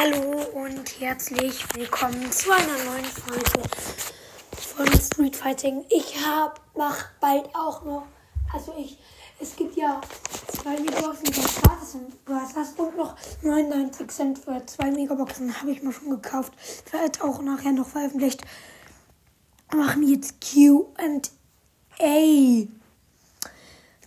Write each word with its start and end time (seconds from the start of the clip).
Hallo 0.00 0.44
und 0.54 1.00
herzlich 1.00 1.64
willkommen 1.74 2.30
zu 2.30 2.52
einer 2.52 2.84
neuen 2.84 3.04
Folge 3.04 3.68
von 4.52 4.86
Street 5.00 5.34
Fighting. 5.34 5.84
Ich 5.90 6.24
hab, 6.24 6.60
mach 6.76 7.06
bald 7.20 7.52
auch 7.52 7.84
noch, 7.84 8.06
also 8.54 8.76
ich, 8.78 8.96
es 9.40 9.56
gibt 9.56 9.76
ja 9.76 10.00
zwei 10.52 10.78
Megaboxen, 10.78 11.24
die 11.24 11.40
gratis 11.40 11.92
sind. 11.92 12.12
Du 12.26 12.32
hast 12.32 12.78
und 12.78 12.96
noch 12.96 13.16
99 13.42 14.08
Cent 14.08 14.38
für 14.38 14.64
zwei 14.66 14.92
Megaboxen 14.92 15.60
habe 15.60 15.72
ich 15.72 15.82
mir 15.82 15.92
schon 15.92 16.10
gekauft. 16.10 16.52
Wird 16.92 17.20
auch 17.20 17.42
nachher 17.42 17.72
noch 17.72 17.88
veröffentlicht. 17.88 18.42
Machen 19.74 20.08
jetzt 20.08 20.36
Q&A. 20.40 21.08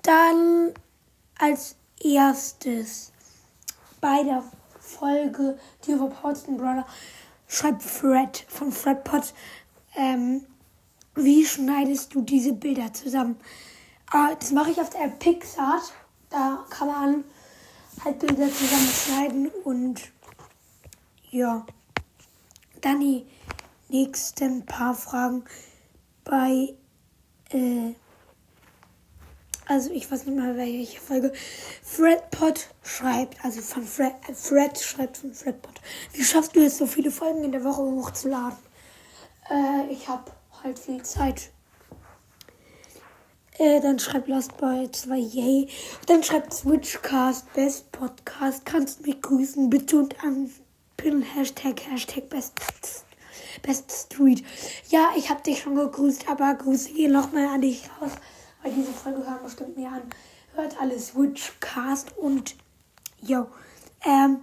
Dann 0.04 0.74
als 1.38 1.76
erstes 2.02 3.12
bei 4.00 4.24
der 4.24 4.42
Folge 5.02 5.58
die 5.84 5.94
über 5.94 6.10
Paulson 6.10 6.58
Brother 6.58 6.86
schreibt 7.48 7.82
Fred 7.82 8.46
von 8.48 8.72
Fred 8.72 9.04
Pot. 9.04 9.34
Ähm, 9.96 10.46
wie 11.16 11.44
schneidest 11.44 12.14
du 12.14 12.22
diese 12.22 12.54
Bilder 12.54 12.94
zusammen? 12.94 13.36
Ah, 14.12 14.36
das 14.40 14.52
mache 14.52 14.70
ich 14.70 14.80
auf 14.80 14.92
der 14.92 15.08
Pixart. 15.08 15.92
Da 16.30 16.64
kann 16.70 16.88
man 16.88 17.24
halt 18.06 18.20
Bilder 18.20 18.48
zusammenschneiden 18.48 19.48
und 19.64 20.02
ja. 21.32 21.66
Dann 22.82 23.00
die 23.00 23.26
nächsten 23.90 24.68
paar 24.68 24.94
Fragen 24.94 25.46
bei 26.24 26.76
äh, 27.50 27.96
also 29.72 29.90
ich 29.92 30.12
weiß 30.12 30.26
nicht 30.26 30.38
mal 30.38 30.58
welche 30.58 31.00
Folge, 31.00 31.32
Fredpot 31.82 32.68
schreibt, 32.84 33.44
also 33.44 33.62
von 33.62 33.84
Fred, 33.84 34.14
äh, 34.28 34.34
Fred 34.34 34.78
schreibt 34.78 35.18
von 35.18 35.34
Fredpot. 35.34 35.76
Wie 36.12 36.24
schaffst 36.24 36.56
du 36.56 36.60
es, 36.60 36.78
so 36.78 36.86
viele 36.86 37.10
Folgen 37.10 37.46
in 37.46 37.54
der 37.54 37.64
Woche 37.64 37.82
hochzuladen? 37.82 38.58
Äh, 39.50 39.90
ich 39.90 40.10
habe 40.10 40.30
halt 40.62 40.78
viel 40.78 41.02
Zeit. 41.04 41.52
Äh, 43.60 43.80
dann 43.80 43.98
schreibt 43.98 44.28
Lost 44.28 44.58
Boy 44.58 44.92
2 44.92 45.16
Yay. 45.18 45.70
Dann 46.06 46.22
schreibt 46.22 46.54
Switchcast 46.54 47.54
Best 47.54 47.92
Podcast. 47.94 48.66
Kannst 48.66 49.06
mich 49.06 49.22
grüßen, 49.22 49.70
bitte 49.70 49.98
und 49.98 50.16
anpinnen 50.22 51.22
Hashtag 51.22 51.82
Hashtag 51.90 52.30
Best 52.30 52.54
Best 53.62 53.90
Street. 53.90 54.44
Ja, 54.90 55.12
ich 55.16 55.30
habe 55.30 55.42
dich 55.44 55.62
schon 55.62 55.76
gegrüßt, 55.76 56.28
aber 56.28 56.56
Grüße 56.56 56.92
gehen 56.92 57.14
nochmal 57.14 57.48
an 57.48 57.62
dich 57.62 57.90
raus 58.02 58.12
weil 58.62 58.74
diese 58.74 58.92
Folge 58.92 59.26
hören 59.26 59.44
bestimmt 59.44 59.78
mehr 59.78 59.92
an. 59.92 60.02
Hört 60.56 60.80
alles 60.80 61.08
Switchcast 61.08 62.18
und 62.18 62.56
yo. 63.22 63.48
Ähm, 64.04 64.42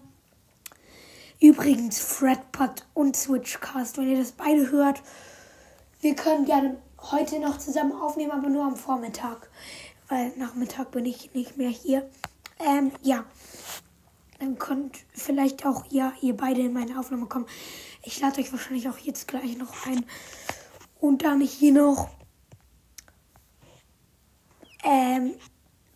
übrigens 1.41 2.01
Fredpot 2.01 2.87
und 2.95 3.17
Switchcast, 3.17 3.99
wenn 3.99 4.09
ihr 4.09 4.19
das 4.19 4.33
beide 4.33 4.71
hört, 4.71 5.03
wir 6.01 6.15
können 6.15 6.45
gerne 6.45 6.79
heute 7.11 7.41
noch 7.41 7.59
zusammen 7.59 7.93
aufnehmen, 7.93 8.33
aber 8.33 8.49
nur 8.49 8.65
am 8.65 8.77
Vormittag. 8.77 9.51
Weil 10.09 10.33
Nachmittag 10.37 10.91
bin 10.91 11.05
ich 11.05 11.35
nicht 11.35 11.57
mehr 11.57 11.71
hier. 11.71 12.09
Ähm, 12.59 12.93
ja. 13.03 13.25
Dann 14.39 14.59
könnt 14.59 14.97
vielleicht 15.13 15.67
auch 15.67 15.85
ja, 15.91 16.13
ihr 16.23 16.37
beide 16.37 16.61
in 16.61 16.73
meine 16.73 16.99
Aufnahme 16.99 17.27
kommen. 17.27 17.47
Ich 18.05 18.21
lade 18.21 18.41
euch 18.41 18.53
wahrscheinlich 18.53 18.89
auch 18.89 18.99
jetzt 18.99 19.27
gleich 19.27 19.59
noch 19.59 19.87
ein. 19.87 20.07
Und 21.01 21.25
dann 21.25 21.41
hier 21.41 21.73
noch 21.73 22.09
ähm, 24.85 25.35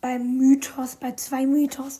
beim 0.01 0.37
Mythos, 0.37 0.95
bei 0.95 1.13
zwei 1.13 1.45
Mythos, 1.45 1.99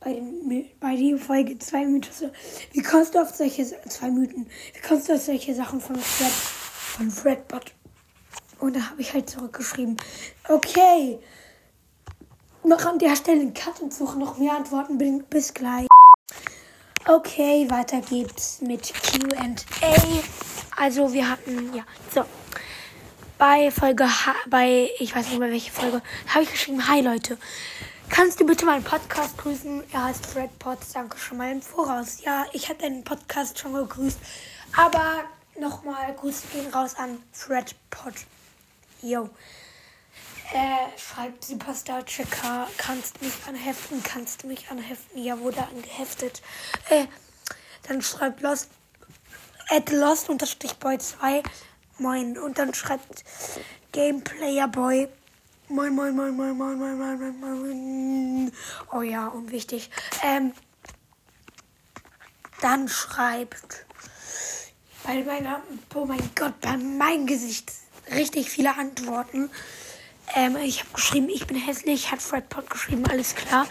bei, 0.00 0.14
den, 0.14 0.66
bei 0.80 0.96
der 0.96 1.18
Folge 1.18 1.58
zwei 1.58 1.84
Mythos. 1.84 2.24
Wie 2.72 2.82
kommst 2.82 3.14
du 3.14 3.20
auf 3.20 3.30
solche 3.34 3.64
zwei 3.88 4.10
Mythen? 4.10 4.46
Wie 4.72 4.80
kommst 4.80 5.08
du 5.08 5.14
auf 5.14 5.20
solche 5.20 5.54
Sachen 5.54 5.80
von 5.80 5.96
Fred, 5.96 6.30
von 6.30 7.10
Fredbot? 7.10 7.72
Und 8.60 8.76
da 8.76 8.90
habe 8.90 9.00
ich 9.00 9.12
halt 9.12 9.28
zurückgeschrieben, 9.28 9.96
okay, 10.48 11.18
noch 12.62 12.84
an 12.86 12.98
der 12.98 13.14
Stelle 13.16 13.42
einen 13.42 13.54
Cut 13.54 13.80
und 13.80 13.92
suche 13.92 14.18
noch 14.18 14.38
mehr 14.38 14.54
Antworten. 14.54 15.24
Bis 15.28 15.52
gleich. 15.52 15.86
Okay, 17.06 17.66
weiter 17.68 18.00
geht's 18.00 18.62
mit 18.62 18.92
Q&A. 18.94 19.54
Also 20.76 21.12
wir 21.12 21.28
hatten, 21.28 21.74
ja, 21.74 21.84
so 22.14 22.24
bei 23.46 23.70
Folge, 23.70 24.04
H 24.04 24.34
bei, 24.46 24.88
ich 24.98 25.14
weiß 25.14 25.28
nicht 25.28 25.38
mehr 25.38 25.50
welche 25.50 25.70
Folge, 25.70 26.00
habe 26.28 26.44
ich 26.44 26.50
geschrieben, 26.50 26.88
hi 26.88 27.02
Leute, 27.02 27.36
kannst 28.08 28.40
du 28.40 28.46
bitte 28.46 28.64
meinen 28.64 28.82
Podcast 28.82 29.36
grüßen? 29.36 29.82
Er 29.92 30.04
heißt 30.04 30.24
Fred 30.24 30.58
Potts, 30.58 30.94
danke 30.94 31.18
schon 31.18 31.36
mal 31.36 31.52
im 31.52 31.60
Voraus. 31.60 32.22
Ja, 32.24 32.46
ich 32.54 32.70
habe 32.70 32.80
deinen 32.80 33.04
Podcast 33.04 33.58
schon 33.58 33.74
gegrüßt, 33.74 34.18
aber 34.74 35.24
nochmal 35.60 36.14
Grüße 36.14 36.46
gehen 36.54 36.72
raus 36.72 36.94
an 36.96 37.18
Fred 37.32 37.74
Pott. 37.90 38.14
Yo. 39.02 39.28
Äh, 40.54 40.98
schreibt 40.98 41.44
Superstar 41.44 42.02
Checker, 42.06 42.66
kannst 42.78 43.20
mich 43.20 43.34
anheften, 43.46 44.02
kannst 44.02 44.42
du 44.42 44.46
mich 44.46 44.70
anheften? 44.70 45.22
Ja, 45.22 45.38
wurde 45.38 45.58
angeheftet. 45.68 46.40
Äh, 46.88 47.04
dann 47.82 48.00
schreibt 48.00 48.40
Lost, 48.40 48.70
at 49.68 49.90
Lost 49.90 50.30
unterstrich 50.30 50.76
Boy 50.76 50.96
2, 50.96 51.42
Moin. 51.98 52.38
Und 52.38 52.58
dann 52.58 52.74
schreibt 52.74 53.24
Gameplayer 53.92 54.68
Boy. 54.68 55.08
Moin, 55.68 55.94
moin, 55.94 56.14
moin, 56.14 56.36
moin, 56.36 56.56
moin, 56.56 56.78
moin, 56.78 56.98
moin, 56.98 57.18
moin, 57.18 57.40
moin. 57.40 58.52
Oh 58.92 59.02
ja, 59.02 59.28
unwichtig. 59.28 59.90
Ähm, 60.22 60.52
dann 62.60 62.88
schreibt 62.88 63.86
bei 65.04 65.22
meiner, 65.22 65.62
oh 65.94 66.04
mein 66.04 66.30
Gott, 66.34 66.60
bei 66.60 66.76
meinem 66.76 67.26
Gesicht 67.26 67.72
richtig 68.14 68.50
viele 68.50 68.76
Antworten. 68.76 69.50
Ähm, 70.34 70.56
ich 70.56 70.80
habe 70.80 70.90
geschrieben, 70.94 71.28
ich 71.28 71.46
bin 71.46 71.56
hässlich, 71.56 72.10
hat 72.10 72.22
Fred 72.22 72.48
Pot 72.48 72.68
geschrieben, 72.70 73.06
alles 73.06 73.34
klar. 73.34 73.66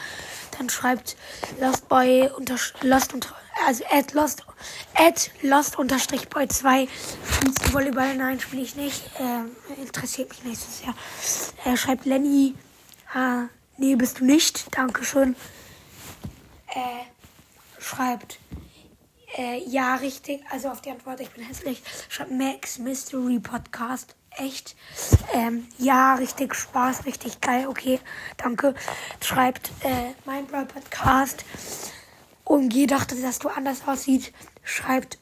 Dann 0.58 0.70
schreibt 0.70 1.18
Lost 1.60 1.90
Boy 1.90 2.30
unter 2.38 2.58
Lost 2.82 3.14
unter 3.14 3.36
also 3.66 3.84
at 3.90 4.14
Lost 4.14 4.44
at 4.96 5.32
Lost 5.42 5.78
unterstrich 5.78 6.30
Boy 6.30 6.48
2 6.48 6.88
spielst 6.88 7.18
du 7.22 7.23
Volleyball? 7.72 8.16
Nein, 8.16 8.40
spiele 8.40 8.62
ich 8.62 8.76
nicht. 8.76 9.10
Ähm, 9.20 9.52
interessiert 9.82 10.30
mich 10.30 10.44
nicht 10.44 10.62
so 10.62 10.86
sehr. 10.86 10.96
Er 11.66 11.78
schreibt 11.78 12.06
Lenny. 12.06 12.56
Ah, 13.14 13.46
nee, 13.78 13.96
bist 13.96 14.20
du 14.20 14.26
nicht. 14.26 14.76
Dankeschön. 14.76 15.36
Äh, 16.68 17.04
schreibt 17.80 18.40
äh, 19.38 19.64
ja, 19.68 19.96
richtig. 19.96 20.44
Also 20.52 20.70
auf 20.70 20.82
die 20.82 20.92
Antwort, 20.92 21.20
ich 21.20 21.30
bin 21.32 21.44
hässlich. 21.44 21.82
Schreibt 22.10 22.32
Max 22.32 22.78
Mystery 22.78 23.40
Podcast 23.40 24.16
echt. 24.38 24.76
Ähm, 25.34 25.68
ja, 25.78 26.16
richtig 26.16 26.54
Spaß, 26.56 27.06
richtig 27.06 27.42
geil. 27.42 27.68
Okay, 27.68 28.00
danke. 28.38 28.76
Schreibt 29.22 29.72
äh, 29.82 30.14
mein 30.26 30.48
Podcast. 30.48 31.46
Und 32.44 32.74
je 32.74 32.86
dachte, 32.86 33.16
dass 33.16 33.40
du 33.40 33.50
anders 33.50 33.88
aussieht, 33.88 34.34
schreibt 34.64 35.18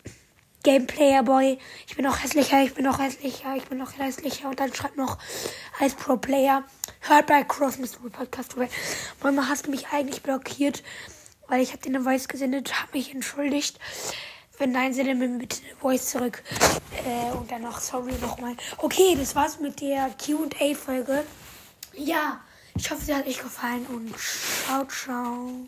Gameplayer 0.64 1.24
Boy. 1.24 1.58
Ich 1.88 1.96
bin 1.96 2.06
noch 2.06 2.24
hässlicher, 2.24 2.62
ich 2.64 2.74
bin 2.74 2.86
noch 2.86 3.00
hässlicher, 3.00 3.56
ich 3.56 3.64
bin 3.66 3.78
noch 3.78 3.98
hässlicher. 3.98 4.50
Und 4.50 4.60
dann 4.60 4.74
schreibt 4.74 4.98
noch 4.98 5.18
als 5.80 5.96
Pro 5.96 6.18
Player. 6.18 6.64
Hört 7.02 7.28
bei 7.28 7.44
Cross 7.44 7.78
Mystery 7.80 8.10
Podcast 8.10 8.54
vorbei. 8.54 8.70
Mama, 9.24 9.48
hast 9.48 9.68
du 9.68 9.72
mich 9.72 9.88
eigentlich 9.92 10.22
blockiert? 10.22 10.84
Weil 11.48 11.62
ich 11.62 11.72
dir 11.72 11.90
eine 11.90 12.02
Voice 12.02 12.28
gesendet, 12.28 12.82
habe 12.82 12.92
mich 12.94 13.14
entschuldigt. 13.14 13.80
Wenn 14.58 14.72
nein, 14.72 14.94
sende 14.94 15.16
mir 15.16 15.28
bitte 15.40 15.58
eine 15.66 15.76
Voice 15.78 16.12
zurück. 16.12 16.44
Äh, 17.06 17.36
und 17.36 17.52
dann 17.52 17.64
noch 17.64 17.80
sorry 17.80 18.14
nochmal. 18.22 18.56
Okay, 18.78 19.16
das 19.18 19.36
war's 19.36 19.60
mit 19.60 19.82
der 19.82 20.12
QA-Folge. 20.12 21.24
Ja, 21.94 22.40
ich 22.76 22.90
hoffe, 22.90 23.04
sie 23.04 23.16
hat 23.16 23.28
euch 23.28 23.40
gefallen 23.40 23.86
und 23.88 24.16
ciao, 24.18 24.86
ciao. 24.86 25.68